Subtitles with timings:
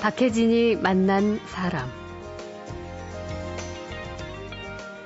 [0.00, 1.86] 박혜진이 만난 사람.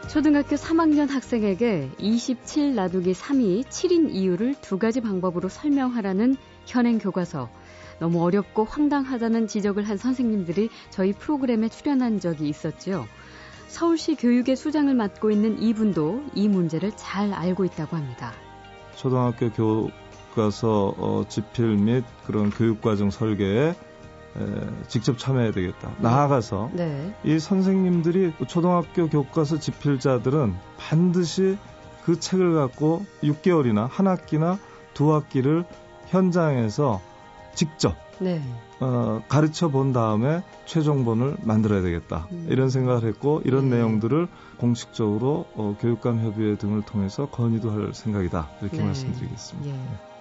[0.08, 7.50] 초등학교 3학년 학생에게 27 나누기 3이 7인 이유를 두 가지 방법으로 설명하라는 현행 교과서.
[7.98, 13.06] 너무 어렵고 황당하다는 지적을 한 선생님들이 저희 프로그램에 출연한 적이 있었죠.
[13.67, 18.32] 서울시 교육의 수장을 맡고 있는 이분도 이 문제를 잘 알고 있다고 합니다.
[18.95, 23.75] 초등학교 교과서 어, 집필 및 그런 교육과정 설계에 에,
[24.88, 25.90] 직접 참여해야 되겠다.
[25.98, 27.14] 나아가서 네.
[27.25, 31.56] 이 선생님들이 초등학교 교과서 집필자들은 반드시
[32.05, 34.58] 그 책을 갖고 6개월이나 한 학기나
[34.92, 35.64] 두 학기를
[36.08, 37.00] 현장에서
[37.55, 38.42] 직접 네.
[38.80, 42.28] 어, 가르쳐 본 다음에 최종본을 만들어야 되겠다.
[42.33, 42.47] 음.
[42.50, 43.77] 이런 생각을 했고 이런 네.
[43.77, 44.28] 내용들을
[44.59, 48.50] 공식적으로 어, 교육감 협의회 등을 통해서 건의도 할 생각이다.
[48.61, 48.84] 이렇게 네.
[48.84, 50.14] 말씀드리겠습니다.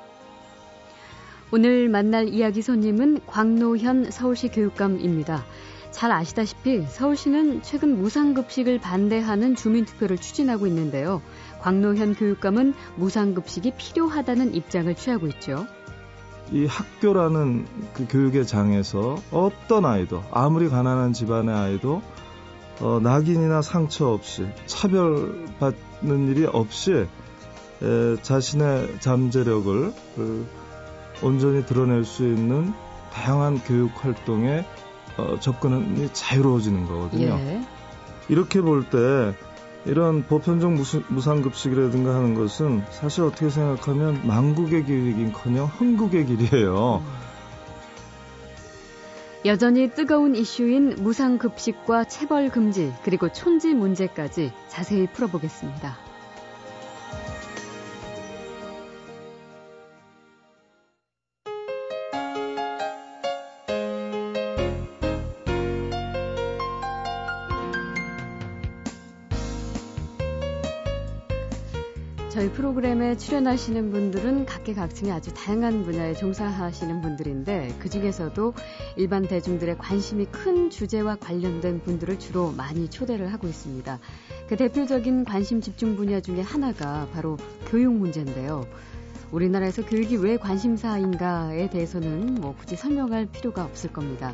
[1.54, 1.56] 예.
[1.56, 5.46] 오늘 만날 이야기 손님은 광노현 서울시 교육감입니다.
[5.92, 11.22] 잘 아시다시피 서울시는 최근 무상급식을 반대하는 주민투표를 추진하고 있는데요.
[11.62, 15.68] 광노현 교육감은 무상급식이 필요하다는 입장을 취하고 있죠.
[16.52, 22.02] 이 학교라는 그 교육의 장에서 어떤 아이도 아무리 가난한 집안의 아이도
[22.82, 30.48] 어, 낙인이나 상처 없이 차별받는 일이 없이 에, 자신의 잠재력을 그,
[31.22, 32.74] 온전히 드러낼 수 있는
[33.12, 34.66] 다양한 교육 활동에
[35.18, 37.38] 어, 접근이 자유로워지는 거거든요.
[37.40, 37.62] 예.
[38.30, 39.34] 이렇게 볼 때
[39.86, 40.72] 이런 보편적
[41.10, 47.04] 무상급식이라든가 하는 것은 사실 어떻게 생각하면 망국의 길이긴커녕 흥국의 길이에요.
[49.46, 56.13] 여전히 뜨거운 이슈인 무상급식과 체벌 금지 그리고 촌지 문제까지 자세히 풀어보겠습니다.
[72.74, 78.54] 프로그램에 출연하시는 분들은 각계각층의 아주 다양한 분야에 종사하시는 분들인데 그 중에서도
[78.96, 84.00] 일반 대중들의 관심이 큰 주제와 관련된 분들을 주로 많이 초대를 하고 있습니다.
[84.48, 88.66] 그 대표적인 관심 집중 분야 중에 하나가 바로 교육 문제인데요.
[89.32, 94.34] 우리나라에서 교육이 왜 관심사인가에 대해서는 뭐 굳이 설명할 필요가 없을 겁니다.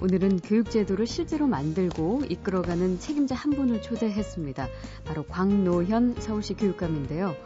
[0.00, 4.68] 오늘은 교육제도를 실제로 만들고 이끌어가는 책임자 한 분을 초대했습니다.
[5.04, 7.36] 바로 광노현 서울시 교육감인데요.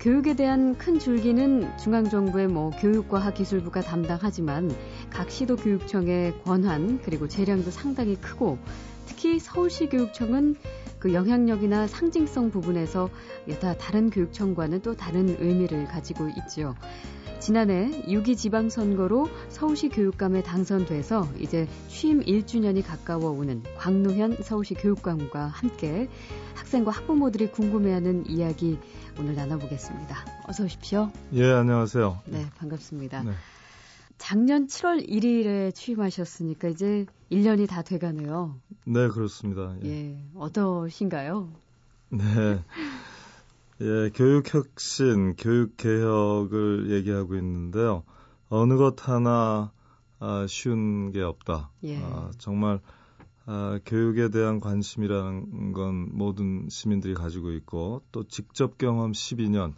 [0.00, 4.70] 교육에 대한 큰 줄기는 중앙정부의 뭐 교육과학기술부가 담당하지만
[5.10, 8.58] 각 시도 교육청의 권한 그리고 재량도 상당히 크고
[9.06, 10.56] 특히 서울시 교육청은
[10.98, 13.08] 그 영향력이나 상징성 부분에서
[13.48, 16.74] 여타 다른 교육청과는 또 다른 의미를 가지고 있지요.
[17.46, 26.08] 지난해 6.2 지방선거로 서울시 교육감에 당선돼서 이제 취임 1주년이 가까워 오는 광노현 서울시 교육감과 함께
[26.56, 28.80] 학생과 학부모들이 궁금해하는 이야기
[29.16, 30.24] 오늘 나눠보겠습니다.
[30.48, 31.12] 어서 오십시오.
[31.34, 32.20] 예, 안녕하세요.
[32.26, 33.22] 네, 반갑습니다.
[33.22, 33.30] 네.
[34.18, 38.56] 작년 7월 1일에 취임하셨으니까 이제 1년이 다 돼가네요.
[38.86, 39.76] 네, 그렇습니다.
[39.84, 41.48] 예, 예 어떠신가요?
[42.08, 42.24] 네.
[43.80, 48.04] 예, 교육 혁신, 교육 개혁을 얘기하고 있는데요.
[48.48, 49.72] 어느 것 하나
[50.18, 51.70] 아, 쉬운 게 없다.
[51.84, 51.98] 예.
[51.98, 52.80] 아, 정말
[53.44, 59.74] 아, 교육에 대한 관심이라는 건 모든 시민들이 가지고 있고 또 직접 경험 12년,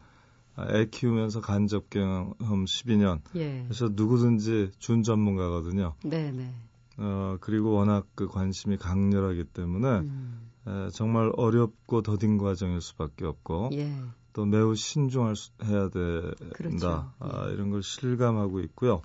[0.54, 3.20] 아, 애 키우면서 간접 경험 12년.
[3.34, 3.64] 예.
[3.64, 5.94] 그래서 누구든지 준 전문가거든요.
[6.04, 6.32] 네네.
[6.32, 6.54] 네.
[6.98, 10.47] 어, 그리고 워낙 그 관심이 강렬하기 때문에 음.
[10.68, 13.90] 에, 정말 어렵고 더딘 과정일 수밖에 없고 예.
[14.32, 17.10] 또 매우 신중할 수, 해야 된다 그렇죠.
[17.18, 17.54] 아, 예.
[17.54, 19.00] 이런 걸 실감하고 있고요.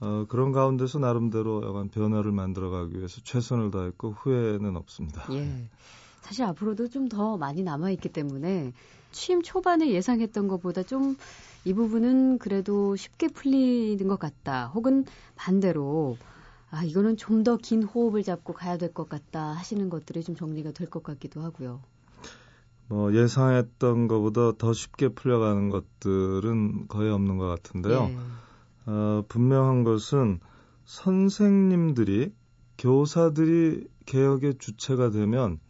[0.00, 5.26] 어, 그런 가운데서 나름대로 약간 변화를 만들어가기 위해서 최선을 다했고 후회는 없습니다.
[5.32, 5.68] 예.
[6.22, 8.72] 사실 앞으로도 좀 더 많이 남아있기 때문에
[9.12, 11.16] 취임 초반에 예상했던 것보다 좀
[11.64, 14.68] 이 부분은 그래도 쉽게 풀리는 것 같다.
[14.68, 16.16] 혹은 반대로
[16.70, 20.72] 아, 이거는 좀 더 긴 호흡을 잡고 가야 될 것 같다 하시는 것들이 좀 정리가
[20.72, 21.82] 될 것 같기도 하고요.
[22.88, 28.06] 뭐 예상했던 것보다 더 쉽게 풀려가는 것들은 거의 없는 것 같은데요.
[28.08, 28.16] 네.
[28.86, 30.40] 어, 분명한 것은
[30.86, 32.32] 선생님들이
[32.78, 35.60] 교사들이 개혁의 주체가 되면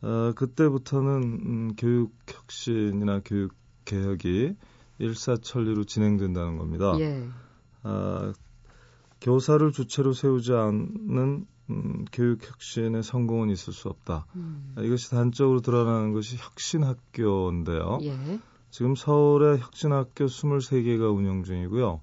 [0.00, 3.54] 어, 그때부터는 음, 교육 혁신이나 교육
[3.84, 4.54] 개혁이
[4.98, 6.94] 일사천리로 진행된다는 겁니다.
[7.00, 7.28] 예.
[7.82, 8.32] 어,
[9.20, 14.26] 교사를 주체로 세우지 않는 음, 교육 혁신의 성공은 있을 수 없다.
[14.36, 14.74] 음.
[14.78, 17.98] 이것이 단적으로 드러나는 것이 혁신학교인데요.
[18.02, 18.40] 예.
[18.70, 22.00] 지금 서울의 혁신학교 23개가 운영 중이고요.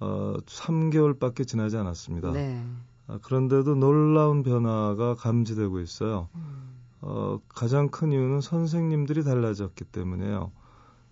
[0.00, 2.32] 어, 3개월밖에 지나지 않았습니다.
[2.32, 2.64] 네.
[3.06, 6.28] 아, 그런데도 놀라운 변화가 감지되고 있어요.
[6.34, 6.80] 음.
[7.02, 10.52] 어, 가장 큰 이유는 선생님들이 달라졌기 때문에요.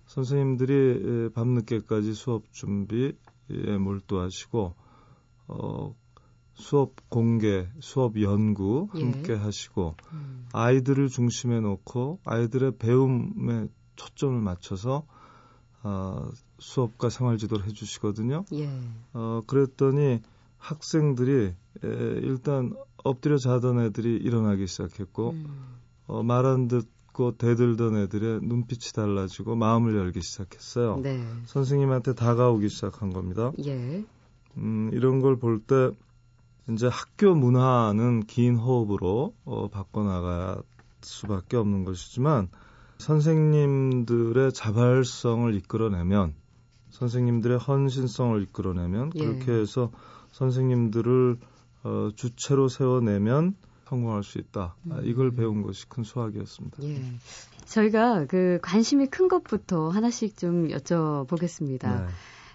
[0.06, 3.12] 선생님들이 밤늦게까지 수업 준비에
[3.78, 4.74] 몰두하시고
[5.48, 5.94] 어,
[6.54, 9.00] 수업 공개, 수업 연구 예.
[9.00, 10.46] 함께 하시고 음.
[10.52, 15.04] 아이들을 중심에 놓고 아이들의 배움에 초점을 맞춰서
[15.82, 18.44] 어, 수업과 생활 지도를 해주시거든요.
[18.54, 18.68] 예.
[19.12, 20.20] 어, 그랬더니
[20.58, 21.54] 학생들이 에,
[21.84, 22.74] 일단
[23.04, 25.78] 엎드려 자던 애들이 일어나기 시작했고 음.
[26.08, 31.00] 어, 말 안 듣고 대들던 애들의 눈빛이 달라지고 마음을 열기 시작했어요.
[31.02, 31.22] 네.
[31.46, 33.52] 선생님한테 다가오기 시작한 겁니다.
[33.64, 34.04] 예.
[34.58, 35.90] 음, 이런 걸 볼 때
[36.70, 40.62] 이제 학교 문화는 긴 호흡으로 어, 바꿔나갈
[41.00, 42.48] 수밖에 없는 것이지만
[42.98, 46.34] 선생님들의 자발성을 이끌어내면
[46.90, 49.18] 선생님들의 헌신성을 이끌어내면 예.
[49.18, 49.90] 그렇게 해서
[50.32, 51.38] 선생님들을
[51.84, 53.54] 어, 주체로 세워내면
[53.88, 54.74] 성공할 수 있다.
[54.90, 55.00] 아, 음.
[55.04, 56.82] 이걸 배운 것이 큰 수학이었습니다.
[56.82, 57.00] 예.
[57.64, 62.00] 저희가 그 관심이 큰 것부터 하나씩 좀 여쭤보겠습니다.
[62.00, 62.06] 네.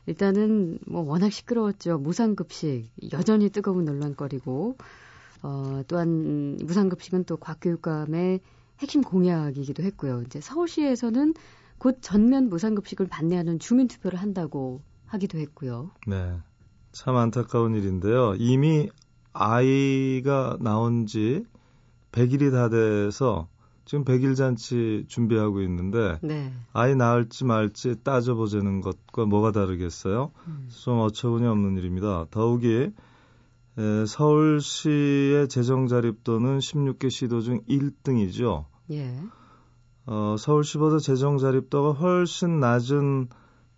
[0.06, 1.98] 일단은 뭐 워낙 시끄러웠죠.
[1.98, 4.78] 무상급식 여전히 뜨거운 논란거리고
[5.44, 8.42] 어, 또한 무상급식은 또 과교육감의
[8.80, 10.24] 핵심 공약이기도 했고요.
[10.26, 11.34] 이제 서울시에서는
[11.78, 15.92] 곧 전면 무상급식을 반대하는 주민투표를 한다고 하기도 했고요.
[16.08, 16.38] 네.
[16.92, 18.36] 참 안타까운 일인데요.
[18.38, 18.90] 이미
[19.34, 21.46] 아이가 나온 지
[22.12, 23.48] 100일이 다 돼서
[23.86, 26.54] 지금 100일 잔치 준비하고 있는데 네.
[26.72, 30.32] 아이 낳을지 말지 따져보자는 것과 뭐가 다르겠어요?
[30.48, 30.70] 음.
[30.70, 32.26] 좀 어처구니 없는 일입니다.
[32.32, 32.92] 더욱이
[33.78, 38.66] 에, 서울시의 재정 자립도는 16개 시도 중 1등이죠.
[38.92, 39.20] 예.
[40.06, 43.30] 어, 서울시보다 재정 자립도가 훨씬 낮은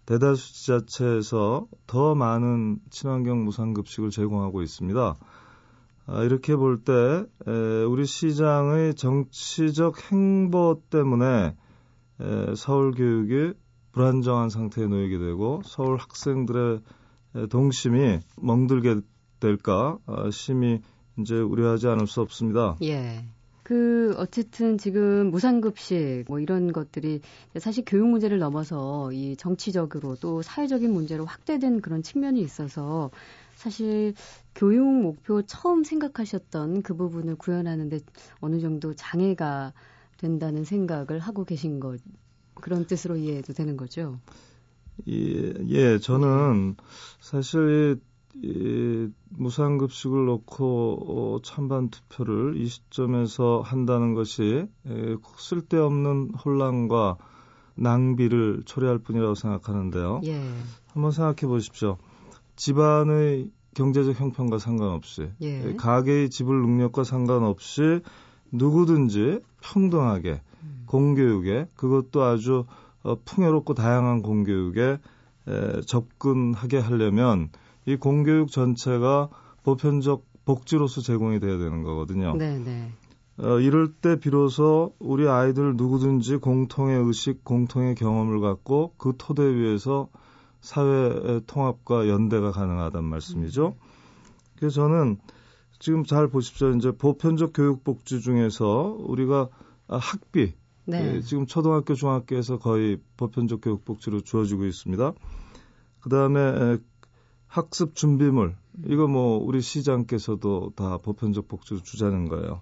[0.06, 5.16] 대다수 지자체에서 더 많은 친환경 무상급식을 제공하고 있습니다.
[6.07, 7.25] 아, 이렇게 볼 때
[7.88, 11.56] 우리 시장의 정치적 행보 때문에
[12.22, 13.57] 에, 서울 교육이
[13.92, 16.81] 불안정한 상태에 놓이게 되고 서울 학생들의
[17.50, 19.02] 동심이 멍들게
[19.40, 20.81] 될까 아, 심히
[21.19, 22.78] 이제 우려하지 않을 수 없습니다.
[22.84, 23.25] 예.
[23.63, 27.22] 그 어쨌든 지금 무상급식 뭐 이런 것들이
[27.57, 33.10] 사실 교육 문제를 넘어서 이 정치적으로 또 사회적인 문제로 확대된 그런 측면이 있어서
[33.56, 34.13] 사실
[34.54, 38.00] 교육 목표 처음 생각하셨던 그 부분을 구현하는데
[38.40, 39.74] 어느 정도 장애가
[40.18, 42.00] 된다는 생각을 하고 계신 것
[42.56, 44.19] 그런 뜻으로 이해해도 되는 거죠.
[45.07, 46.75] 예, 예 저는
[47.19, 48.00] 사실
[48.42, 57.18] 이 무상급식을 놓고 어, 찬반 투표를 이 시점에서 한다는 것이 에, 쓸데없는 혼란과
[57.75, 60.22] 낭비를 초래할 뿐이라고 생각하는데요.
[60.25, 60.42] 예.
[60.88, 61.98] 한번 생각해 보십시오.
[62.56, 65.75] 집안의 경제적 형편과 상관없이 예.
[65.75, 68.02] 가계의 지불 능력과 상관없이
[68.52, 70.84] 누구든지 평등하게 음.
[70.86, 72.66] 공교육에 그것도 아주
[73.04, 74.98] 어, 풍요롭고 다양한 공교육에
[75.48, 77.50] 에, 접근하게 하려면
[77.86, 79.30] 이 공교육 전체가
[79.63, 82.36] 보편적 복지로서 제공이 돼야 되는 거거든요.
[82.36, 82.92] 네, 네.
[83.38, 90.07] 어, 이럴 때 비로소 우리 아이들 누구든지 공통의 의식, 공통의 경험을 갖고 그 토대 위에서
[90.66, 93.76] 사회 통합과 연대가 가능하단 말씀이죠.
[94.57, 95.19] 그래서 저는
[95.78, 96.72] 지금 잘 보십시오.
[96.72, 99.50] 이제 보편적 교육 복지 중에서 우리가
[99.88, 100.54] 학비
[100.86, 101.16] 네.
[101.16, 105.14] 예, 지금 초등학교, 중학교에서 거의 보편적 교육 복지로 주어지고 있습니다.
[106.00, 106.78] 그 다음에
[107.48, 108.56] 학습 준비물
[108.86, 112.62] 이거 뭐 우리 시장께서도 다 보편적 복지로 주자는 거예요.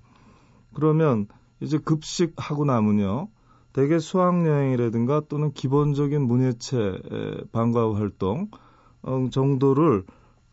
[0.73, 1.27] 그러면
[1.61, 3.29] 이제 급식하고 나면요.
[3.73, 6.99] 대개 수학여행이라든가 또는 기본적인 문예체
[7.51, 8.49] 방과 활동
[9.01, 10.03] 어, 정도를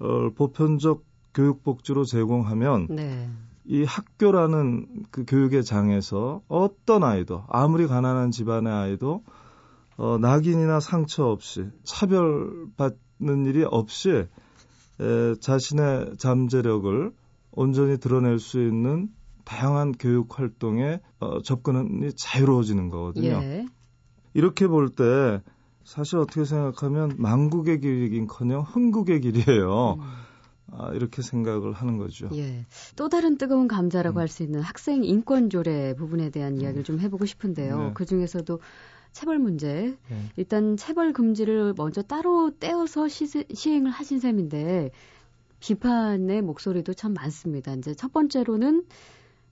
[0.01, 3.31] 어, 보편적 교육복지로 제공하면 네.
[3.65, 9.23] 이 학교라는 그 교육의 장에서 어떤 아이도 아무리 가난한 집안의 아이도
[9.97, 17.13] 어, 낙인이나 상처 없이 차별받 는 일이 없이 에, 자신의 잠재력을
[17.53, 19.11] 온전히 드러낼 수 있는
[19.51, 23.41] 다양한 교육 활동에 어, 접근이 자유로워지는 거거든요.
[23.43, 23.67] 예.
[24.33, 25.43] 이렇게 볼 때
[25.83, 29.95] 사실 어떻게 생각하면 망국의 길이긴커녕 흥국의 길이에요.
[29.99, 30.03] 음.
[30.73, 32.29] 아, 이렇게 생각을 하는 거죠.
[32.35, 32.65] 예.
[32.95, 34.21] 또 다른 뜨거운 감자라고 음.
[34.21, 36.61] 할수 있는 학생 인권 조례 부분에 대한 음.
[36.61, 37.79] 이야기를 좀 해보고 싶은데요.
[37.79, 37.91] 네.
[37.95, 38.61] 그 중에서도
[39.11, 39.97] 체벌 문제.
[40.09, 40.25] 네.
[40.37, 44.93] 일단 체벌 금지를 먼저 따로 떼어서 시, 시행을 하신 셈인데
[45.59, 47.75] 비판의 목소리도 참 많습니다.
[47.75, 48.85] 이제 첫 번째로는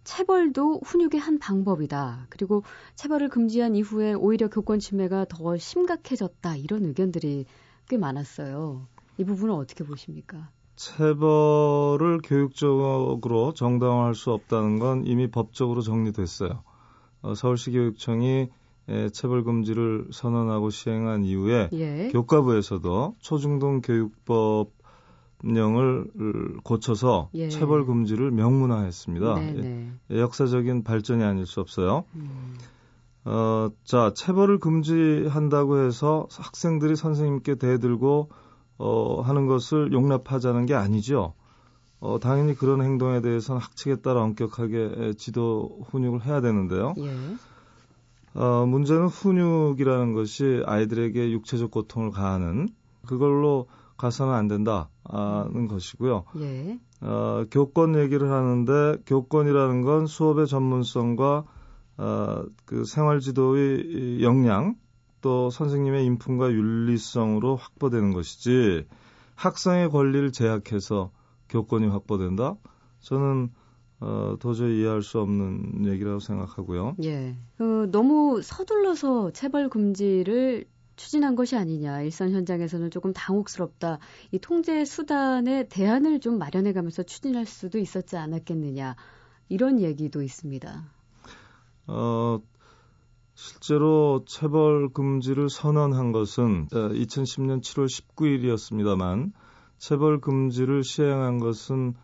[0.09, 2.29] 체벌도 훈육의 한 방법이다.
[2.31, 2.62] 그리고
[2.95, 6.57] 체벌을 금지한 이후에 오히려 교권 침해가 더 심각해졌다.
[6.57, 7.45] 이런 의견들이
[7.91, 8.87] 꽤 많았어요.
[9.19, 10.49] 이 부분은 어떻게 보십니까?
[10.77, 16.62] 체벌을 교육적으로 정당화할 수 없다는 건 이미 법적으로 정리됐어요.
[17.21, 18.49] 어, 서울시 교육청이
[18.88, 22.09] 에, 체벌 금지를 선언하고 시행한 이후에 예.
[22.12, 24.71] 교과부에서도 초중등 교육법
[25.42, 26.11] 령을
[26.64, 27.49] 고쳐서 예.
[27.49, 29.35] 체벌 금지를 명문화했습니다.
[29.35, 32.04] 네, 예, 역사적인 발전이 아닐 수 없어요.
[32.16, 32.57] 음.
[33.25, 38.30] 어, 자, 체벌을 금지한다고 해서 학생들이 선생님께 대들고
[38.78, 41.35] 어, 하는 것을 용납하자는 게 아니죠.
[42.00, 46.95] 어, 당연히 그런 행동에 대해서는 학칙에 따라 엄격하게 지도 훈육을 해야 되는데요.
[46.99, 47.14] 예.
[48.35, 52.68] 어, 문제는 훈육이라는 것이 아이들에게 육체적 고통을 가하는
[53.07, 53.66] 그걸로
[53.99, 56.25] 가서는 안 된다는 것이고요.
[56.38, 56.78] 예.
[57.00, 61.45] 어, 교권 얘기를 하는데 교권이라는 건 수업의 전문성과
[61.99, 64.76] 어, 그 생활 지도의 역량
[65.21, 68.87] 또 선생님의 인품과 윤리성으로 확보되는 것이지
[69.35, 71.11] 학생의 권리를 제약해서
[71.49, 72.55] 교권이 확보된다?
[73.00, 73.50] 저는
[74.00, 76.97] 어, 도저히 이해할 수 없는 얘기라고 생각하고요.
[77.02, 77.37] 예.
[77.57, 80.67] 그, 너무 서둘러서 체벌 금지를
[80.99, 82.02] 추진한 것이 아니냐.
[82.02, 84.00] 일선 현장에서는 조금 당혹스럽다.
[84.33, 88.97] 이 통제 수단의 대안을 좀 마련해 가면서 추진할 수도 있었지 않았겠느냐.
[89.49, 90.85] 이런 얘기도 있습니다.
[91.87, 92.40] 어,
[93.35, 99.33] 실제로 체벌 금지를 선언한 것은 2010년 7월 19일이었습니다만
[99.78, 101.95] 체벌 금지를 시행한 것은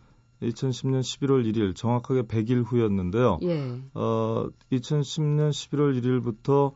[0.41, 3.39] 2010년 11월 1일 정확하게 100일 후였는데요.
[3.43, 3.83] 예.
[3.95, 6.73] 어, 2010년 11월 1일부터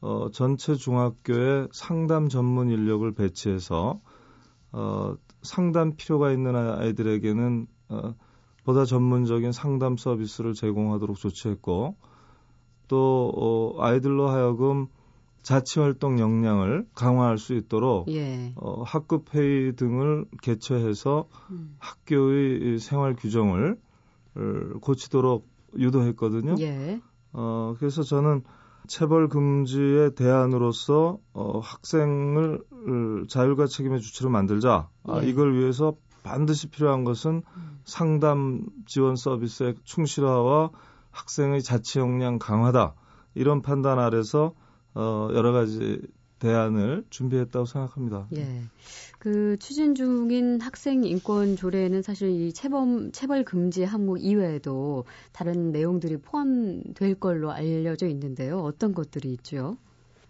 [0.00, 4.00] 어, 전체 중학교에 상담 전문 인력을 배치해서
[4.72, 8.14] 어, 상담 필요가 있는 아이들에게는 어,
[8.64, 11.96] 보다 전문적인 상담 서비스를 제공하도록 조치했고
[12.86, 14.86] 또 어, 아이들로 하여금
[15.42, 18.52] 자치 활동 역량을 강화할 수 있도록 예.
[18.56, 21.76] 어, 학급 회의 등을 개최해서 음.
[21.78, 23.78] 학교의 생활 규정을
[24.80, 26.56] 고치도록 유도했거든요.
[26.60, 27.00] 예.
[27.32, 28.42] 어, 그래서 저는
[28.88, 32.62] 체벌 금지의 대안으로서 어, 학생을
[33.28, 34.88] 자율과 책임의 주체로 만들자.
[35.04, 35.18] 아, 예.
[35.18, 37.80] 아, 이걸 위해서 반드시 필요한 것은 음.
[37.84, 40.70] 상담 지원 서비스의 충실화와
[41.10, 42.94] 학생의 자치 역량 강화다.
[43.34, 44.54] 이런 판단 아래서
[44.94, 46.00] 어, 여러 가지
[46.38, 48.26] 대안을 준비했다고 생각합니다.
[48.36, 48.62] 예.
[49.18, 56.18] 그 추진 중인 학생 인권 조례에는 사실 이 체범 체벌 금지 항목 이외에도 다른 내용들이
[56.18, 58.58] 포함될 걸로 알려져 있는데요.
[58.60, 59.76] 어떤 것들이 있죠?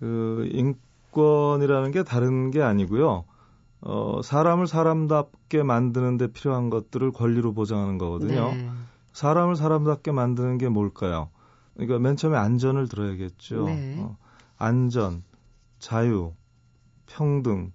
[0.00, 3.24] 그 인권이라는 게 다른 게 아니고요.
[3.80, 8.54] 어, 사람을 사람답게 만드는 데 필요한 것들을 권리로 보장하는 거거든요.
[8.54, 8.70] 네.
[9.12, 11.30] 사람을 사람답게 만드는 게 뭘까요?
[11.74, 13.64] 그러니까 맨 처음에 안전을 들어야겠죠.
[13.66, 13.96] 네.
[13.98, 14.16] 어,
[14.56, 15.22] 안전,
[15.78, 16.35] 자유,
[17.06, 17.73] 평등,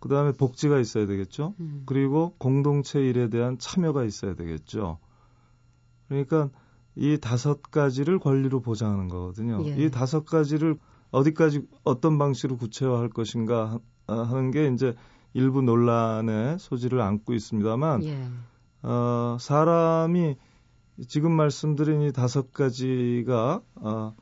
[0.00, 1.54] 그 다음에 복지가 있어야 되겠죠.
[1.60, 1.82] 음.
[1.86, 4.98] 그리고 공동체 일에 대한 참여가 있어야 되겠죠.
[6.08, 6.50] 그러니까
[6.96, 9.64] 이 다섯 가지를 권리로 보장하는 거거든요.
[9.66, 9.76] 예.
[9.76, 10.76] 이 다섯 가지를
[11.10, 14.94] 어디까지 어떤 방식으로 구체화할 것인가 하는 게 이제
[15.32, 18.28] 일부 논란의 소지를 안고 있습니다만 예.
[18.82, 20.36] 어, 사람이
[21.06, 24.14] 지금 말씀드린 이 다섯 가지가 어,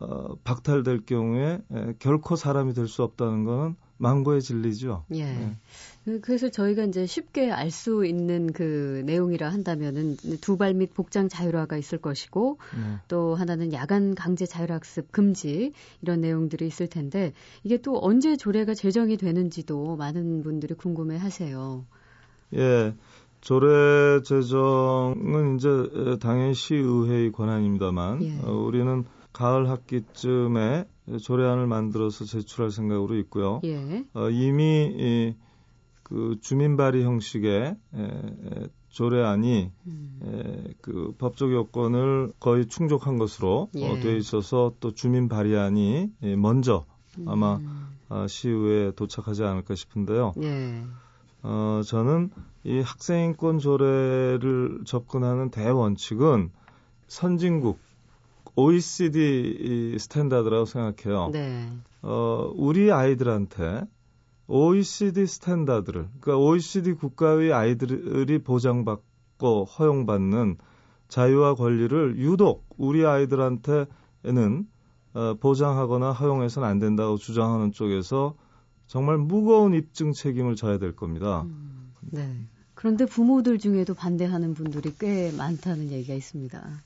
[0.00, 5.04] 어, 박탈될 경우에 에, 결코 사람이 될 수 없다는 것은 망고의 진리죠.
[5.14, 5.24] 예.
[5.24, 5.56] 네.
[6.04, 11.28] 그, 그래서 저희가 이제 쉽게 알 수 있는 그 내용이라 한다면은 두 발 및 복장
[11.28, 12.98] 자율화가 있을 것이고 네.
[13.08, 15.72] 또 하나는 야간 강제 자율학습 금지
[16.02, 17.32] 이런 내용들이 있을 텐데
[17.62, 21.84] 이게 또 언제 조례가 제정이 되는지도 많은 분들이 궁금해 하세요.
[22.54, 22.94] 예.
[23.40, 25.68] 조례 제정은 이제
[26.20, 28.38] 당연히 시의회의 권한입니다만 예.
[28.42, 30.86] 어, 우리는 가을 학기쯤에
[31.20, 33.60] 조례안을 만들어서 제출할 생각으로 있고요.
[33.64, 34.06] 예.
[34.14, 35.34] 어, 이미 이,
[36.02, 40.20] 그 주민 발의 형식의 에, 에, 조례안이 음.
[40.22, 43.90] 에, 그 법적 요건을 거의 충족한 것으로 어, 예.
[43.90, 46.86] 어, 돼 있어서 또 주민 발의안이 예, 먼저
[47.26, 47.88] 아마 음.
[48.08, 50.34] 아, 시의회에 도착하지 않을까 싶은데요.
[50.42, 50.84] 예.
[51.42, 52.30] 어, 저는
[52.62, 56.50] 이 학생인권 조례를 접근하는 대원칙은
[57.08, 57.83] 선진국
[58.56, 61.30] OECD standard라고 생각해요.
[61.32, 61.68] 네.
[62.02, 63.82] 어, 우리 아이들한테
[64.46, 70.58] OECD standard를, 그러니까 OECD 국가의 아이들이 보장받고 허용받는
[71.08, 74.66] 자유와 권리를 유독 우리 아이들한테는
[75.14, 78.34] 어, 보장하거나 허용해서는 안 된다고 주장하는 쪽에서
[78.86, 81.42] 정말 무거운 입증 책임을 져야 될 겁니다.
[81.42, 82.46] 음, 네.
[82.74, 86.82] 그런데 부모들 중에도 반대하는 분들이 꽤 많다는 얘기가 있습니다.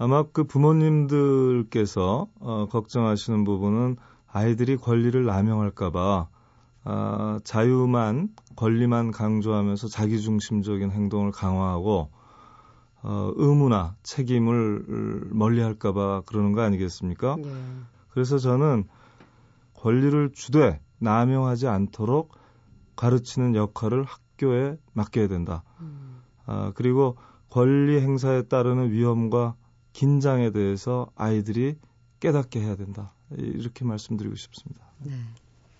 [0.00, 3.96] 아마 그 부모님들께서 어, 걱정하시는 부분은
[4.28, 6.26] 아이들이 권리를 남용할까봐
[6.84, 12.08] 아, 자유만 권리만 강조하면서 자기중심적인 행동을 강화하고
[13.02, 17.36] 어, 의무나 책임을 멀리할까봐 그러는 거 아니겠습니까?
[17.36, 17.52] 네.
[18.08, 18.84] 그래서 저는
[19.74, 22.32] 권리를 주되 남용하지 않도록
[22.96, 25.62] 가르치는 역할을 학교에 맡겨야 된다.
[25.80, 26.22] 음.
[26.46, 27.18] 아, 그리고
[27.50, 29.56] 권리 행사에 따르는 위험과
[29.92, 31.76] 긴장에 대해서 아이들이
[32.20, 33.14] 깨닫게 해야 된다.
[33.36, 34.92] 이렇게 말씀드리고 싶습니다.
[34.98, 35.12] 네.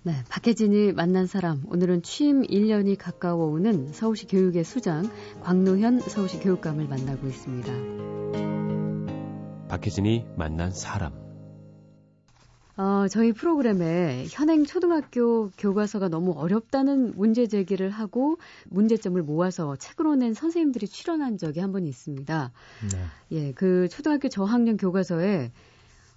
[0.03, 1.63] 네, 박혜진이 만난 사람.
[1.67, 5.11] 오늘은 취임 1년이 가까워 오는 서울시 교육의 수장
[5.43, 7.71] 광노현 서울시 교육감을 만나고 있습니다.
[9.69, 11.30] 박혜진이 만난 사람.
[12.81, 18.39] 어, 저희 프로그램에 현행 초등학교 교과서가 너무 어렵다는 문제 제기를 하고
[18.71, 22.53] 문제점을 모아서 책으로 낸 선생님들이 출연한 적이 한 번 있습니다.
[22.93, 23.05] 네.
[23.33, 25.53] 예, 그 초등학교 저학년 교과서에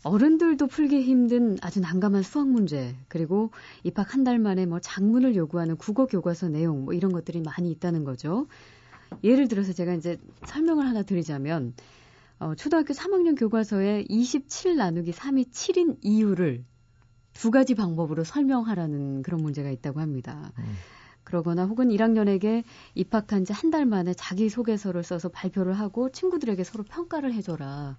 [0.04, 3.52] 어른들도 풀기 힘든 아주 난감한 수학 문제, 그리고
[3.84, 8.06] 입학 한 달 만에 뭐 장문을 요구하는 국어 교과서 내용, 뭐 이런 것들이 많이 있다는
[8.06, 8.48] 거죠.
[9.24, 11.74] 예를 들어서 제가 이제 설명을 하나 드리자면,
[12.44, 16.66] 어, 초등학교 3학년 교과서에 27 나누기 3이 7인 이유를
[17.34, 20.52] 두 가지 방법으로 설명하라는 그런 문제가 있다고 합니다.
[20.60, 20.64] 음.
[21.24, 22.64] 그러거나 혹은 1학년에게
[22.96, 27.98] 입학한 지 한 달 만에 자기소개서를 써서 발표를 하고 친구들에게 서로 평가를 해줘라.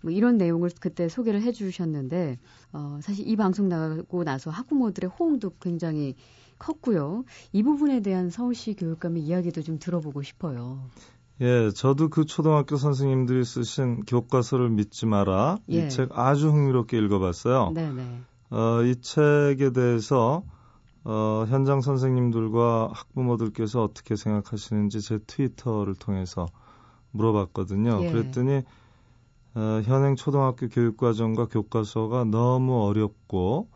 [0.00, 2.38] 뭐 이런 내용을 그때 소개를 해주셨는데
[2.72, 6.16] 어, 사실 이 방송 나가고 나서 학부모들의 호응도 굉장히
[6.58, 7.24] 컸고요.
[7.52, 10.88] 이 부분에 대한 서울시 교육감의 이야기도 좀 들어보고 싶어요.
[11.42, 15.86] 예, 저도 그 초등학교 선생님들이 쓰신 교과서를 믿지 마라 예.
[15.86, 17.72] 이책 아주 흥미롭게 읽어봤어요.
[17.74, 18.20] 네네.
[18.50, 20.44] 어, 이 책에 대해서
[21.02, 26.46] 어, 현장 선생님들과 학부모들께서 어떻게 생각하시는지 제 트위터를 통해서
[27.10, 28.04] 물어봤거든요.
[28.04, 28.12] 예.
[28.12, 28.62] 그랬더니
[29.54, 33.68] 어, 현행 초등학교 교육과정과 교과서가 너무 어렵고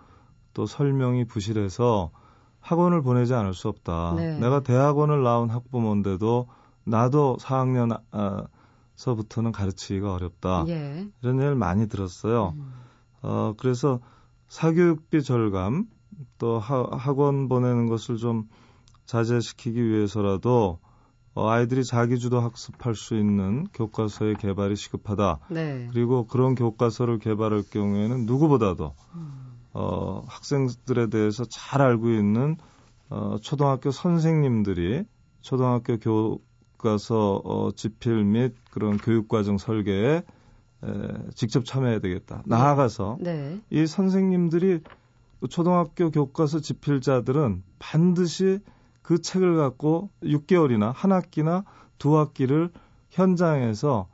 [0.54, 2.12] 또 설명이 부실해서
[2.60, 4.14] 학원을 보내지 않을 수 없다.
[4.16, 4.38] 네.
[4.38, 6.46] 내가 대학원을 나온 학부모인데도
[6.86, 10.64] 나도 4학년서부터는 가르치기가 어렵다.
[10.68, 11.06] 예.
[11.20, 12.54] 이런 얘기를 많이 들었어요.
[12.56, 12.72] 음.
[13.22, 14.00] 어, 그래서
[14.48, 15.86] 사교육비 절감
[16.38, 18.48] 또 하, 학원 보내는 것을 좀
[19.04, 20.78] 자제시키기 위해서라도
[21.34, 25.40] 어, 아이들이 자기주도 학습할 수 있는 교과서의 개발이 시급하다.
[25.50, 25.88] 네.
[25.92, 29.58] 그리고 그런 교과서를 개발할 경우에는 누구보다도 음.
[29.74, 32.56] 어, 학생들에 대해서 잘 알고 있는
[33.10, 35.04] 어, 초등학교 선생님들이
[35.42, 36.40] 초등학교 교
[36.86, 40.22] 과서 어, 집필 및 그런 교육과정 설계에
[40.84, 40.84] 에,
[41.34, 42.42] 직접 참여해야 되겠다.
[42.46, 43.60] 나아가서 네.
[43.70, 44.80] 이 선생님들이
[45.50, 48.60] 초등학교 교과서 집필자들은 반드시
[49.02, 51.64] 그 책을 갖고 6개월이나 한 학기나
[51.98, 52.70] 두 학기를
[53.10, 54.08] 현장에서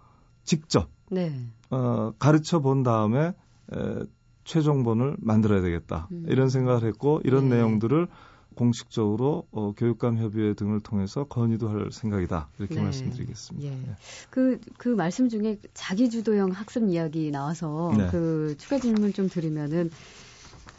[0.45, 1.33] 직접 네.
[1.71, 3.35] 어, 가르쳐 본 다음에
[3.75, 4.03] 에,
[4.45, 6.25] 최종본을 만들어야 되겠다 음.
[6.29, 7.57] 이런 생각을 했고 이런 네.
[7.57, 8.09] 내용들을
[8.55, 12.83] 공식적으로 어, 교육감 협의회 등을 통해서 건의도 할 생각이다 이렇게 네.
[12.83, 13.67] 말씀드리겠습니다.
[13.67, 13.71] 예.
[13.71, 13.97] 네.
[14.31, 18.09] 그, 그 말씀 중에 자기 주도형 학습 이야기 나와서 네.
[18.11, 19.91] 그 추가 질문 좀 드리면은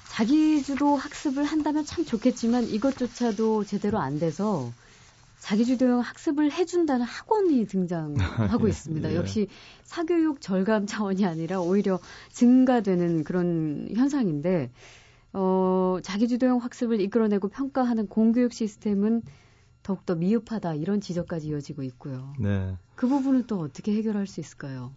[0.10, 4.72] 자기 주도 학습을 한다면 참 좋겠지만 이것조차도 제대로 안 돼서
[5.44, 9.12] 자기 주도형 학습을 해준다는 학원이 등장하고 예, 있습니다.
[9.12, 9.16] 예.
[9.18, 9.50] 역시
[9.84, 12.00] 사교육 절감 차원이 아니라 오히려
[12.32, 14.72] 증가되는 그런 현상인데,
[15.34, 19.24] 어, 자기주도형 학습을 이끌어내고 평가하는 공교육 시스템은
[19.82, 22.34] 더욱더 미흡하다 이런 지적까지 이어지고 있고요.
[22.40, 22.78] 네.
[22.96, 24.94] 그 부분은 또 어떻게 해결할 수 있을까요?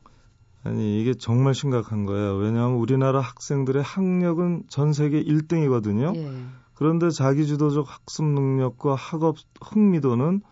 [0.62, 2.36] 아니, 이게 정말 심각한 거예요.
[2.36, 6.16] 왜냐하면 우리나라 학생들의 학력은 전 세계 1등이거든요.
[6.16, 6.30] 예.
[6.74, 10.42] 그런데 자기주도적 학습 능력과 학업 흥미도는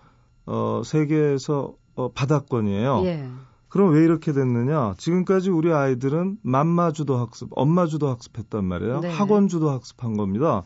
[0.47, 3.03] 어, 세계에서 어, 바닥권이에요.
[3.05, 3.29] 예.
[3.75, 4.95] 그럼 왜 이렇게 됐느냐?
[4.99, 9.01] 지금까지 우리 아이들은 맘마 주도 학습, 엄마 주도 학습했단 말이에요.
[9.01, 9.11] 네.
[9.11, 10.63] 학원 주도 학습한 겁니다.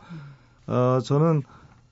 [0.66, 1.42] 어, 저는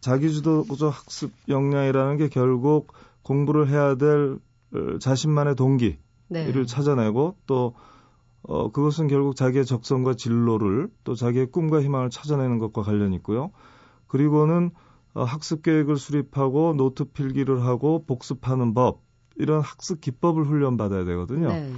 [0.03, 4.39] 자기 주도적 학습 역량이라는 게 결국 공부를 해야 될
[4.75, 5.97] 어, 자신만의 동기,
[6.29, 6.67] 네.
[6.67, 7.73] 찾아내고 또
[8.43, 13.53] 어, 그것은 결국 자기의 적성과 진로를 또 자기의 꿈과 희망을 찾아내는 것과 관련이 있고요.
[14.07, 14.71] 그리고는
[15.15, 19.06] 어, 학습 계획을 수립하고 노트 필기를 하고 복습하는 법
[19.37, 21.49] 이런 학습 기법을 훈련받아야 되거든요.
[21.49, 21.73] 네.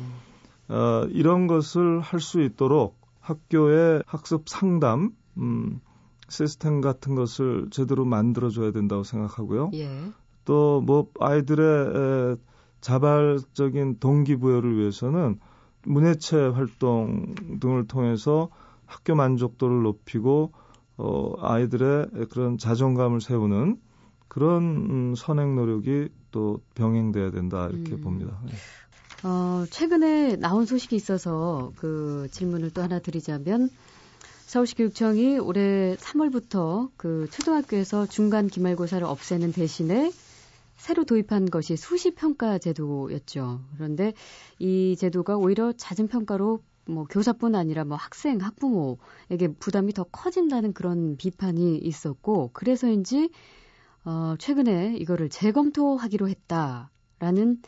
[0.69, 5.81] 어, 이런 것을 할 수 있도록 학교의 학습 상담 음,
[6.29, 9.71] 시스템 같은 것을 제대로 만들어줘야 된다고 생각하고요.
[9.75, 9.89] 예.
[10.45, 12.37] 또뭐 아이들의 에,
[12.81, 15.39] 자발적인 동기부여를 위해서는
[15.85, 18.51] 문예체 활동 등을 통해서
[18.87, 20.53] 학교 만족도를 높이고
[20.97, 23.79] 어, 아이들의 그런 자존감을 세우는
[24.29, 28.01] 그런 음, 선행 노력이 또 병행돼야 된다 이렇게 음.
[28.01, 28.41] 봅니다.
[28.45, 28.53] 네.
[29.25, 33.69] 어, 최근에 나온 소식이 있어서 그 질문을 또 하나 드리자면
[34.47, 40.11] 서울시 교육청이 올해 3월부터 그 초등학교에서 중간 기말고사를 없애는 대신에
[40.77, 43.61] 새로 도입한 것이 수시 평가 제도였죠.
[43.75, 44.15] 그런데
[44.59, 51.17] 이 제도가 오히려 잦은 평가로 뭐 교사뿐 아니라 뭐 학생, 학부모에게 부담이 더 커진다는 그런
[51.17, 53.31] 비판이 있었고 그래서인지
[54.09, 57.61] 어 최근에 이거를 재검토하기로 했다라는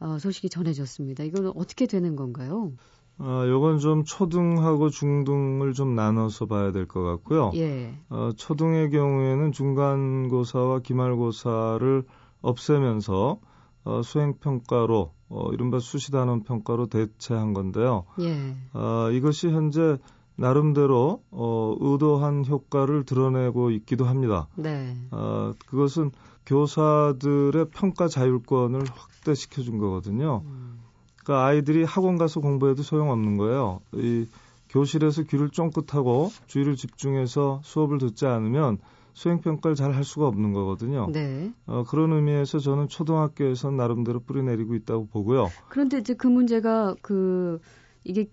[0.00, 1.22] 어 소식이 전해졌습니다.
[1.22, 2.72] 이건 어떻게 되는 건가요?
[3.18, 7.50] 아, 요건 좀 초등하고 중등을 좀 나눠서 봐야 될 것 같고요.
[7.54, 7.94] 예.
[8.10, 12.04] 어, 초등의 경우에는 중간고사와 기말고사를
[12.42, 13.40] 없애면서
[13.84, 18.04] 어, 수행평가로 어, 이른바 수시단원 평가로 대체한 건데요.
[18.20, 18.54] 예.
[18.72, 19.98] 어, 이것이 현재
[20.38, 24.46] 나름대로 어, 의도한 효과를 드러내고 있기도 합니다.
[24.54, 24.96] 네.
[25.10, 26.12] 어, 그것은
[26.46, 30.42] 교사들의 평가 자율권을 확대시켜 준 거거든요.
[30.46, 30.78] 음.
[31.22, 33.80] 그러니까 아이들이 학원 가서 공부해도 소용없는 거예요.
[33.92, 34.26] 이
[34.70, 38.78] 교실에서 귀를 쫑긋하고 주의를 집중해서 수업을 듣지 않으면
[39.14, 41.08] 수행 평가를 잘 할 수가 없는 거거든요.
[41.12, 41.52] 네.
[41.66, 45.48] 어, 그런 의미에서 저는 초등학교에서 나름대로 뿌리 내리고 있다고 보고요.
[45.68, 47.58] 그런데 이제 그 문제가 그
[48.04, 48.30] 이게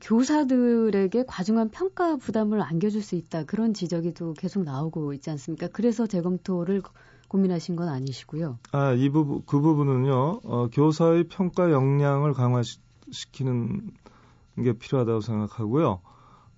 [0.00, 5.68] 교사들에게 과중한 평가 부담을 안겨줄 수 있다 그런 지적이 또 계속 나오고 있지 않습니까?
[5.68, 6.82] 그래서 재검토를
[7.28, 8.58] 고민하신 건 아니시고요.
[8.72, 13.90] 아, 이 부분, 그 부분은요, 어, 교사의 평가 역량을 강화시키는
[14.62, 16.00] 게 필요하다고 생각하고요.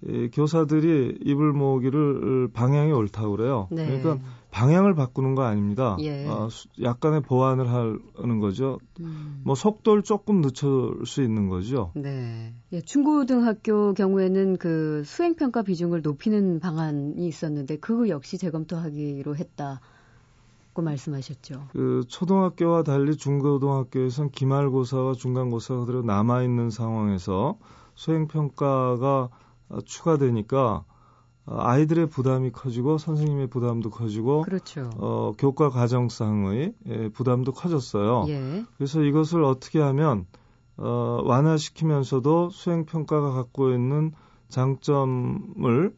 [0.07, 3.69] 이 교사들이 입을 모으기를 방향이 옳다고 그래요.
[3.71, 3.87] 네.
[3.87, 4.19] 그러니까
[4.51, 5.97] 방향을 바꾸는 거 아닙니다.
[6.01, 6.27] 예.
[6.29, 6.49] 어,
[6.81, 8.79] 약간의 보완을 하는 거죠.
[9.01, 9.41] 음.
[9.45, 11.91] 뭐 속도를 조금 늦출 수 있는 거죠.
[11.95, 12.55] 네.
[12.73, 19.81] 예, 중고등학교 경우에는 그 수행평가 비중을 높이는 방안이 있었는데 그거 역시 재검토하기로 했다.
[20.75, 21.69] 고 말씀하셨죠.
[21.73, 27.57] 그 초등학교와 달리 중고등학교에선 기말고사와 중간고사가 그대로 남아 있는 상황에서
[27.95, 29.31] 수행 평가가
[29.85, 30.85] 추가되니까
[31.47, 34.91] 아이들의 부담이 커지고 선생님의 부담도 커지고 그렇죠.
[34.97, 38.25] 어, 교과 과정상의 예, 부담도 커졌어요.
[38.29, 38.65] 예.
[38.77, 40.27] 그래서 이것을 어떻게 하면
[40.77, 44.13] 어, 완화시키면서도 수행 평가가 갖고 있는
[44.49, 45.95] 장점을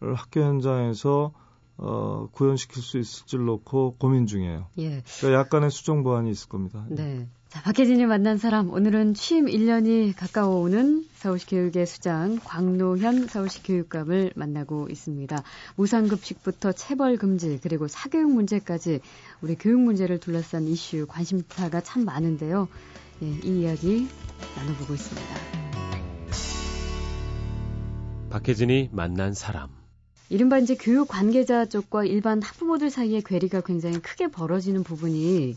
[0.00, 1.32] 학교 현장에서
[1.78, 4.66] 어, 구현시킬 수 있을지를 놓고 고민 중이에요.
[4.78, 5.02] 예.
[5.18, 6.84] 그러니까 약간의 수정 보완이 있을 겁니다.
[6.90, 7.28] 네.
[7.50, 14.86] 자, 박혜진이 만난 사람, 오늘은 취임 1년이 가까워오는 서울시 교육의 수장 광노현 서울시 교육감을 만나고
[14.88, 15.42] 있습니다.
[15.74, 19.00] 무상급식부터 체벌 금지, 그리고 사교육 문제까지
[19.40, 22.68] 우리 교육 문제를 둘러싼 이슈, 관심사가 참 많은데요.
[23.22, 24.06] 예, 이 이야기
[24.54, 25.26] 나눠보고 있습니다.
[28.30, 29.70] 박혜진이 만난 사람.
[30.28, 35.56] 이른바 이제 교육 관계자 쪽과 일반 학부모들 사이의 괴리가 굉장히 크게 벌어지는 부분이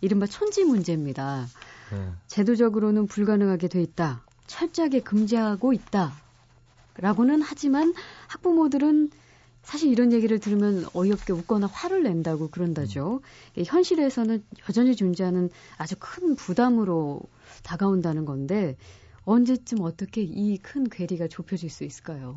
[0.00, 1.46] 이른바 촌지 문제입니다.
[1.92, 2.12] 네.
[2.26, 4.22] 제도적으로는 불가능하게 돼 있다.
[4.46, 6.12] 철저하게 금지하고 있다.
[6.96, 7.94] 라고는 하지만
[8.28, 9.10] 학부모들은
[9.62, 13.20] 사실 이런 얘기를 들으면 어이없게 웃거나 화를 낸다고 그런다죠.
[13.58, 13.62] 음.
[13.64, 17.20] 현실에서는 여전히 존재하는 아주 큰 부담으로
[17.62, 18.76] 다가온다는 건데
[19.24, 22.36] 언제쯤 어떻게 이 큰 괴리가 좁혀질 수 있을까요?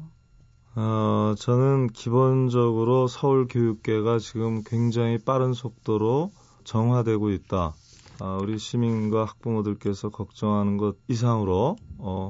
[0.76, 6.32] 어, 저는 기본적으로 서울 교육계가 지금 굉장히 빠른 속도로
[6.64, 7.74] 정화되고 있다.
[8.20, 12.30] 아, 우리 시민과 학부모들께서 걱정하는 것 이상으로 어,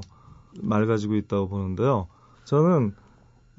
[0.60, 2.08] 맑아지고 있다고 보는데요.
[2.44, 2.94] 저는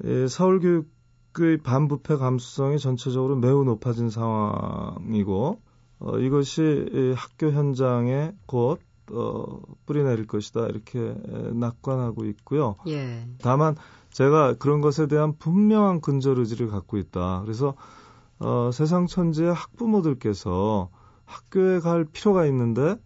[0.04, 5.60] 이 서울 교육의 반부패 감수성이 전체적으로 매우 높아진 상황이고
[5.98, 8.80] 어, 이것이 학교 현장에 곧
[9.12, 11.14] 어, 뿌리내릴 것이다 이렇게
[11.54, 12.74] 낙관하고 있고요.
[12.88, 13.26] 예.
[13.38, 13.76] 다만
[14.10, 17.42] 제가 그런 것에 대한 분명한 근절 의지를 갖고 있다.
[17.42, 17.74] 그래서
[18.38, 20.90] 어, 세상 천지의 학부모들께서
[21.24, 22.96] 학교에 갈 필요가 있는데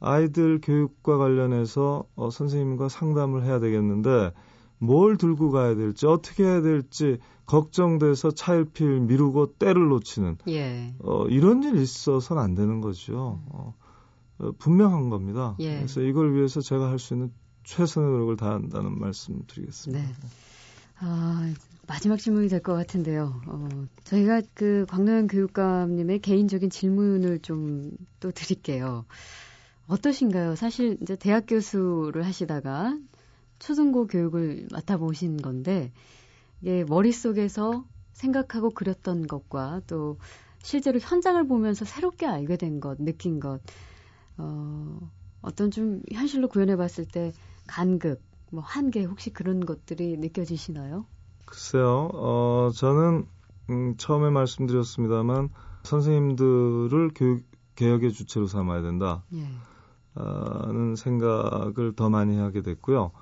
[0.00, 4.32] 아이들 교육과 관련해서 어, 선생님과 상담을 해야 되겠는데
[4.78, 10.94] 뭘 들고 가야 될지 어떻게 해야 될지 걱정돼서 차일피일 미루고 때를 놓치는 예.
[11.00, 13.40] 어, 이런 일이 있어서는 안 되는 거죠.
[13.50, 13.74] 어,
[14.38, 15.54] 어, 분명한 겁니다.
[15.60, 15.76] 예.
[15.76, 17.32] 그래서 이걸 위해서 제가 할 수 있는
[17.64, 20.04] 최선의 노력을 다한다는 말씀 드리겠습니다.
[20.04, 20.12] 네.
[20.98, 21.52] 아,
[21.92, 23.42] 마지막 질문이 될 것 같은데요.
[23.48, 23.68] 어,
[24.04, 29.04] 저희가 그 광노현 교육감님의 개인적인 질문을 좀 또 드릴게요.
[29.88, 30.54] 어떠신가요?
[30.56, 32.98] 사실 이제 대학 교수를 하시다가
[33.58, 35.92] 초중고 교육을 맡아보신 건데,
[36.62, 40.18] 이게 머릿속에서 생각하고 그렸던 것과 또
[40.62, 43.60] 실제로 현장을 보면서 새롭게 알게 된 것, 느낀 것,
[44.38, 44.98] 어,
[45.42, 47.32] 어떤 좀 현실로 구현해 봤을 때
[47.66, 51.06] 간극, 뭐 한계 혹시 그런 것들이 느껴지시나요?
[51.52, 53.26] 글쎄요, 어, 저는
[53.68, 55.50] 음, 처음에 말씀드렸습니다만
[55.82, 59.22] 선생님들을 교육 개혁의 주체로 삼아야 된다.
[59.34, 59.44] 예.
[60.72, 63.12] 는 생각을 더 많이 하게 됐고요.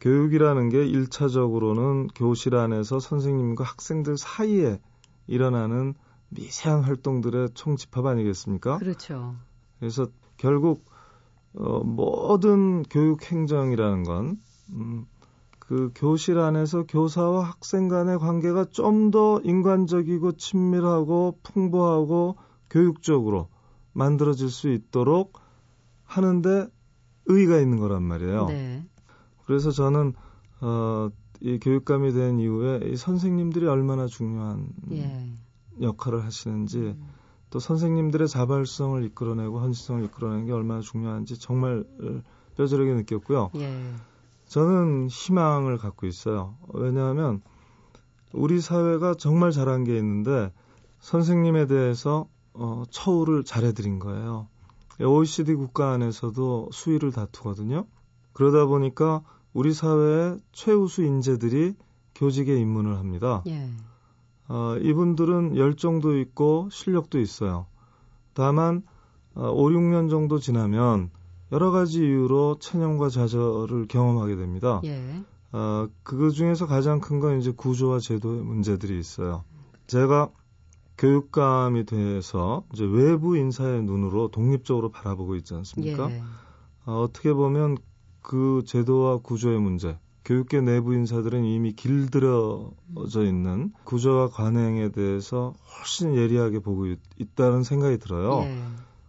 [0.00, 4.78] 교육이라는 게 1차적으로는 교실 안에서 선생님과 학생들 사이에
[5.26, 5.94] 일어나는
[6.28, 8.76] 미세한 활동들의 총집합 아니겠습니까?
[8.76, 9.36] 그렇죠.
[9.78, 10.84] 그래서 결국
[11.54, 14.38] 어, 모든 교육 행정이라는 건
[14.70, 15.06] 음,
[15.66, 22.36] 그 교실 안에서 교사와 학생 간의 관계가 좀 더 인간적이고 친밀하고 풍부하고
[22.70, 23.48] 교육적으로
[23.92, 25.40] 만들어질 수 있도록
[26.04, 26.68] 하는데
[27.26, 28.46] 의의가 있는 거란 말이에요.
[28.46, 28.84] 네.
[29.46, 30.14] 그래서 저는
[30.60, 35.30] 어, 이 교육감이 된 이후에 이 선생님들이 얼마나 중요한 예.
[35.80, 37.08] 역할을 하시는지 음.
[37.50, 41.84] 또 선생님들의 자발성을 이끌어내고 헌신성을 이끌어내는 게 얼마나 중요한지 정말
[42.56, 43.50] 뼈저리게 느꼈고요.
[43.56, 43.94] 예.
[44.54, 46.54] 저는 희망을 갖고 있어요.
[46.74, 47.42] 왜냐하면
[48.32, 50.52] 우리 사회가 정말 잘한 게 있는데
[51.00, 54.46] 선생님에 대해서 어, 처우를 잘해드린 거예요.
[55.00, 57.84] OECD 국가 안에서도 수위를 다투거든요.
[58.32, 61.74] 그러다 보니까 우리 사회의 최우수 인재들이
[62.14, 63.42] 교직에 입문을 합니다.
[63.48, 63.68] 예.
[64.46, 67.66] 어, 이분들은 열정도 있고 실력도 있어요.
[68.34, 68.84] 다만
[69.34, 71.10] 어, 5, 6년 정도 지나면
[71.54, 74.80] 여러 가지 이유로 체념과 좌절을 경험하게 됩니다.
[74.84, 75.22] 예.
[75.52, 79.44] 어, 그 중에서 가장 큰 건 이제 구조와 제도의 문제들이 있어요.
[79.86, 80.30] 제가
[80.98, 86.10] 교육감이 돼서 이제 외부 인사의 눈으로 독립적으로 바라보고 있지 않습니까?
[86.10, 86.22] 예.
[86.86, 87.76] 어, 어떻게 보면
[88.20, 96.58] 그 제도와 구조의 문제, 교육계 내부 인사들은 이미 길들여져 있는 구조와 관행에 대해서 훨씬 예리하게
[96.58, 96.98] 보고 있,
[97.36, 98.40] 다는 생각이 들어요.
[98.42, 98.58] 예.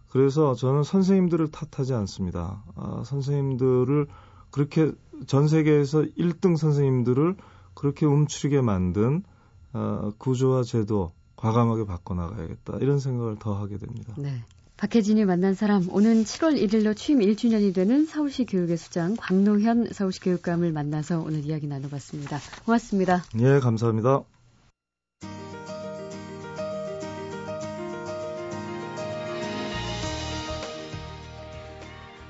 [0.08, 2.62] 그래서 저는 선생님들을 탓하지 않습니다.
[2.74, 4.06] 아, 선생님들을
[4.50, 4.92] 그렇게
[5.26, 7.36] 전 세계에서 1등 선생님들을
[7.74, 9.22] 그렇게 움츠리게 만든
[9.72, 14.14] 어, 구조와 제도 과감하게 바꿔나가야겠다 이런 생각을 더 하게 됩니다.
[14.16, 14.42] 네.
[14.78, 20.72] 박혜진이 만난 사람 오는 7월 1일로 취임 1주년이 되는 서울시 교육의 수장 광노현 서울시 교육감을
[20.72, 22.38] 만나서 오늘 이야기 나눠봤습니다.
[22.64, 23.24] 고맙습니다.
[23.38, 24.24] 예, 감사합니다.